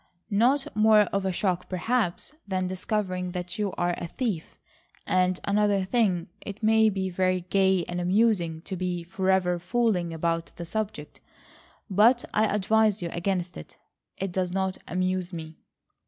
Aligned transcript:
"Not 0.31 0.75
more 0.75 1.01
of 1.01 1.25
a 1.27 1.31
shock, 1.31 1.69
perhaps, 1.69 2.33
than 2.47 2.65
discovering 2.65 3.33
that 3.33 3.59
you 3.59 3.71
are 3.77 3.93
a 3.99 4.07
thief. 4.07 4.57
And 5.05 5.39
another 5.43 5.85
thing, 5.85 6.27
it 6.43 6.63
may 6.63 6.89
be 6.89 7.11
very 7.11 7.41
gay 7.41 7.85
and 7.87 8.01
amusing 8.01 8.63
to 8.63 8.75
be 8.75 9.03
forever 9.03 9.59
fooling 9.59 10.11
about 10.11 10.53
the 10.55 10.65
subject, 10.65 11.19
but 11.87 12.25
I 12.33 12.45
advise 12.45 13.03
you 13.03 13.09
against 13.11 13.57
it. 13.57 13.77
It 14.17 14.31
does 14.31 14.51
not 14.51 14.79
amuse 14.87 15.33
me." 15.33 15.59